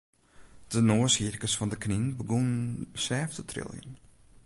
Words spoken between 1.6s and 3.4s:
de knyn begûnen sêft